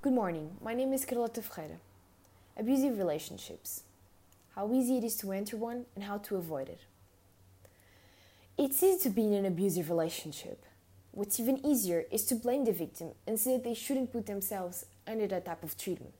[0.00, 0.56] Good morning.
[0.62, 1.78] My name is Carlota Ferreira.
[2.56, 3.82] Abusive relationships.
[4.54, 6.78] How easy it is to enter one and how to avoid it.
[8.56, 10.64] It's easy to be in an abusive relationship.
[11.10, 14.86] What's even easier is to blame the victim and say that they shouldn't put themselves
[15.04, 16.14] under that type of treatment.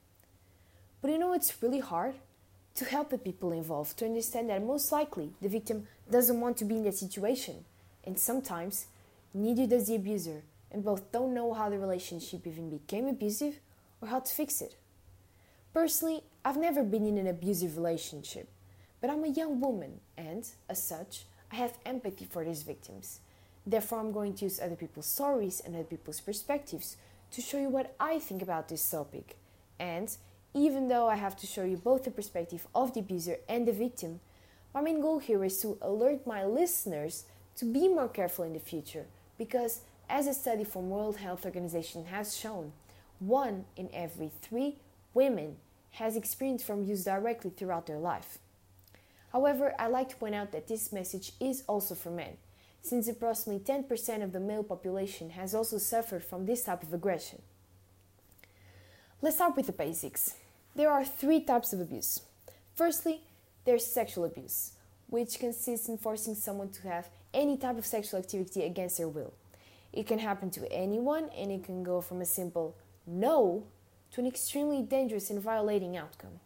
[1.00, 2.16] But you know it's really hard?
[2.74, 6.64] To help the people involved to understand that most likely the victim doesn't want to
[6.64, 7.64] be in that situation,
[8.02, 8.86] and sometimes
[9.32, 10.42] neither does the abuser,
[10.72, 13.60] and both don't know how the relationship even became abusive
[14.00, 14.76] or how to fix it.
[15.74, 18.48] Personally, I've never been in an abusive relationship,
[19.00, 23.20] but I'm a young woman and, as such, I have empathy for these victims.
[23.66, 26.96] Therefore, I'm going to use other people's stories and other people's perspectives
[27.32, 29.36] to show you what I think about this topic.
[29.78, 30.16] And
[30.54, 33.72] even though I have to show you both the perspective of the abuser and the
[33.72, 34.20] victim,
[34.74, 37.24] my main goal here is to alert my listeners
[37.56, 39.06] to be more careful in the future
[39.36, 42.72] because as a study from World Health Organization has shown,
[43.18, 44.78] one in every three
[45.14, 45.56] women
[45.92, 48.38] has experienced from abuse directly throughout their life.
[49.32, 52.36] However, I'd like to point out that this message is also for men,
[52.82, 57.42] since approximately 10% of the male population has also suffered from this type of aggression.
[59.20, 60.34] Let's start with the basics.
[60.74, 62.20] There are three types of abuse.
[62.74, 63.22] Firstly,
[63.64, 64.72] there's sexual abuse,
[65.08, 69.34] which consists in forcing someone to have any type of sexual activity against their will.
[69.92, 72.76] It can happen to anyone and it can go from a simple
[73.08, 73.64] no
[74.12, 76.40] to an extremely dangerous and violating outcome.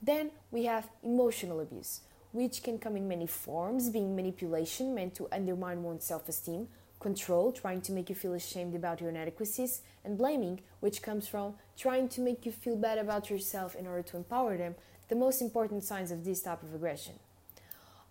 [0.00, 2.00] Then we have emotional abuse,
[2.32, 7.52] which can come in many forms, being manipulation meant to undermine one's self esteem, control,
[7.52, 12.08] trying to make you feel ashamed about your inadequacies, and blaming, which comes from trying
[12.08, 14.74] to make you feel bad about yourself in order to empower them,
[15.08, 17.14] the most important signs of this type of aggression.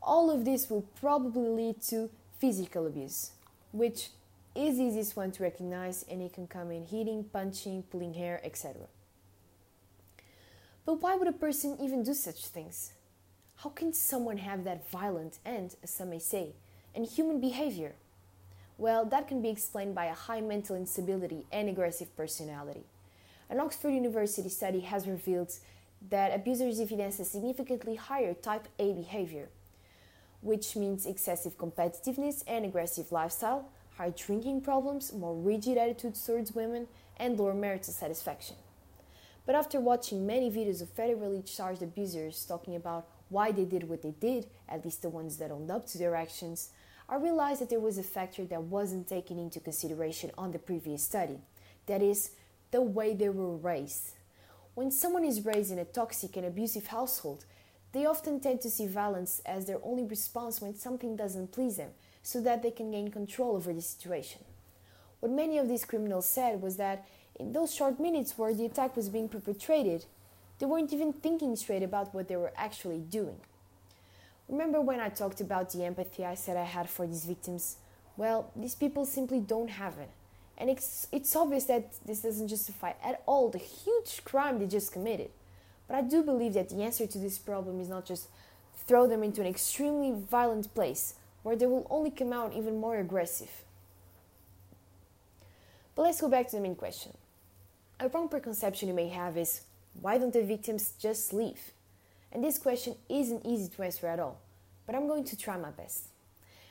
[0.02, 3.32] All of this will probably lead to physical abuse,
[3.72, 4.10] which
[4.56, 8.42] is the easiest one to recognize and it can come in hitting, punching, pulling hair,
[8.44, 8.88] etc.
[10.86, 12.94] But why would a person even do such things?
[13.58, 16.56] How can someone have that violent and, as some may say,
[16.96, 17.94] inhuman behavior?
[18.78, 22.84] Well, that can be explained by a high mental instability and aggressive personality.
[23.50, 25.52] An Oxford University study has revealed
[26.10, 29.50] that abusers evidence a significantly higher type A behavior,
[30.42, 33.70] which means excessive competitiveness and aggressive lifestyle,
[34.02, 38.56] high drinking problems, more rigid attitudes towards women, and lower marital satisfaction.
[39.46, 44.02] But after watching many videos of federally charged abusers talking about why they did what
[44.02, 46.70] they did, at least the ones that owned up to their actions,
[47.08, 51.04] I realized that there was a factor that wasn't taken into consideration on the previous
[51.04, 51.38] study.
[51.86, 52.32] That is,
[52.72, 54.14] the way they were raised.
[54.74, 57.46] When someone is raised in a toxic and abusive household,
[57.92, 61.92] they often tend to see violence as their only response when something doesn't please them,
[62.24, 64.42] so that they can gain control over the situation.
[65.20, 67.08] What many of these criminals said was that
[67.40, 70.06] in those short minutes where the attack was being perpetrated,
[70.60, 73.38] they weren't even thinking straight about what they were actually doing.
[74.48, 77.78] Remember when I talked about the empathy I said I had for these victims?
[78.18, 80.10] Well, these people simply don't have it.
[80.58, 84.92] And it's, it's obvious that this doesn't justify at all the huge crime they just
[84.92, 85.32] committed.
[85.88, 88.28] But I do believe that the answer to this problem is not just
[88.86, 92.98] throw them into an extremely violent place where they will only come out even more
[92.98, 93.52] aggressive.
[95.96, 97.12] But let's go back to the main question.
[98.00, 99.62] A wrong preconception you may have is
[100.00, 101.72] why don't the victims just leave?
[102.32, 104.40] And this question isn't easy to answer at all,
[104.86, 106.08] but I'm going to try my best.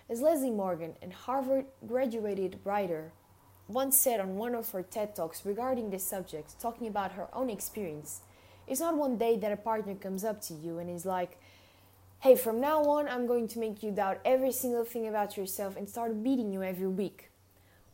[0.09, 3.13] As Leslie Morgan, a Harvard graduated writer,
[3.69, 7.51] once said on one of her TED Talks regarding this subject, talking about her own
[7.51, 8.23] experience,
[8.67, 11.39] it's not one day that a partner comes up to you and is like,
[12.21, 15.75] hey, from now on, I'm going to make you doubt every single thing about yourself
[15.77, 17.31] and start beating you every week.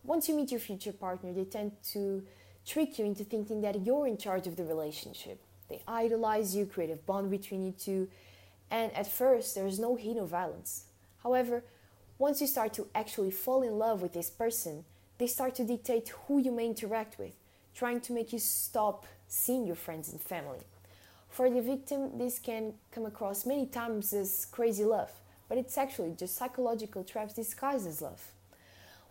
[0.03, 2.25] Once you meet your future partner, they tend to
[2.66, 5.41] trick you into thinking that you're in charge of the relationship.
[5.69, 8.09] They idolize you, create a bond between you two,
[8.69, 10.87] and at first, there's no hint of violence.
[11.22, 11.62] However,
[12.19, 14.84] once you start to actually fall in love with this person,
[15.19, 17.34] they start to dictate who you may interact with,
[17.76, 20.67] trying to make you stop seeing your friends and family.
[21.37, 25.11] For the victim, this can come across many times as crazy love,
[25.50, 28.33] but it's actually just psychological traps disguised as love.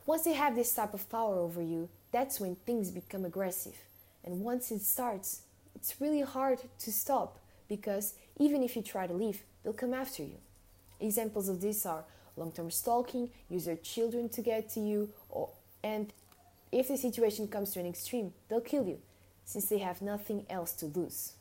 [0.08, 3.76] Once they have this type of power over you, that's when things become aggressive.
[4.24, 5.42] And once it starts,
[5.76, 7.38] it's really hard to stop
[7.70, 10.40] because even if you try to leave, they'll come after you.
[11.00, 12.06] Examples of this are
[12.38, 15.50] long term stalking, use their children to get to you, or,
[15.84, 16.12] and
[16.72, 18.98] if the situation comes to an extreme, they'll kill you
[19.44, 21.34] since they have nothing else to lose.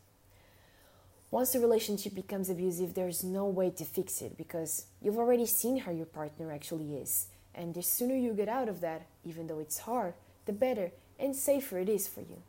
[1.35, 5.79] Once the relationship becomes abusive, there's no way to fix it because you've already seen
[5.79, 7.27] how your partner actually is.
[7.57, 10.15] And the sooner you get out of that, even though it's hard,
[10.47, 12.41] the better and safer it is for you.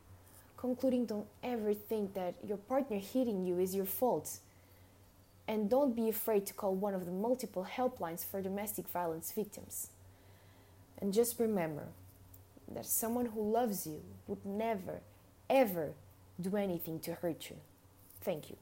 [0.56, 4.38] concluding don't ever think that your partner hitting you is your fault.
[5.48, 9.88] And don't be afraid to call one of the multiple helplines for domestic violence victims.
[10.98, 11.88] And just remember
[12.72, 15.00] that someone who loves you would never,
[15.50, 15.94] ever
[16.40, 17.56] do anything to hurt you.
[18.20, 18.56] Thank you.